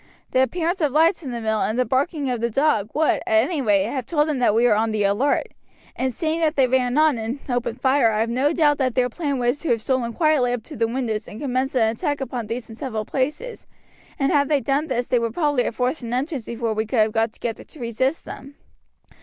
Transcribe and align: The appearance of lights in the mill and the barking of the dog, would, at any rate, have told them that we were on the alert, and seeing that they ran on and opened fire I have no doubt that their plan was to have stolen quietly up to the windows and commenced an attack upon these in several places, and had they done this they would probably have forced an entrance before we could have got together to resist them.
The 0.31 0.41
appearance 0.41 0.81
of 0.81 0.91
lights 0.91 1.21
in 1.21 1.29
the 1.29 1.39
mill 1.39 1.61
and 1.61 1.77
the 1.77 1.85
barking 1.85 2.27
of 2.31 2.41
the 2.41 2.49
dog, 2.49 2.89
would, 2.95 3.17
at 3.27 3.43
any 3.43 3.61
rate, 3.61 3.83
have 3.83 4.07
told 4.07 4.27
them 4.27 4.39
that 4.39 4.55
we 4.55 4.65
were 4.65 4.73
on 4.75 4.89
the 4.89 5.03
alert, 5.03 5.49
and 5.95 6.11
seeing 6.11 6.39
that 6.39 6.55
they 6.55 6.65
ran 6.65 6.97
on 6.97 7.19
and 7.19 7.37
opened 7.47 7.79
fire 7.81 8.11
I 8.11 8.21
have 8.21 8.29
no 8.31 8.51
doubt 8.51 8.79
that 8.79 8.95
their 8.95 9.09
plan 9.09 9.37
was 9.37 9.59
to 9.59 9.69
have 9.69 9.81
stolen 9.83 10.11
quietly 10.13 10.53
up 10.53 10.63
to 10.63 10.75
the 10.75 10.87
windows 10.87 11.27
and 11.27 11.39
commenced 11.39 11.75
an 11.75 11.87
attack 11.95 12.19
upon 12.19 12.47
these 12.47 12.67
in 12.67 12.75
several 12.75 13.05
places, 13.05 13.67
and 14.17 14.31
had 14.31 14.49
they 14.49 14.59
done 14.59 14.87
this 14.87 15.05
they 15.05 15.19
would 15.19 15.35
probably 15.35 15.65
have 15.65 15.75
forced 15.75 16.01
an 16.01 16.15
entrance 16.15 16.47
before 16.47 16.73
we 16.73 16.87
could 16.87 16.97
have 16.97 17.11
got 17.11 17.31
together 17.33 17.63
to 17.65 17.79
resist 17.79 18.25
them. 18.25 18.55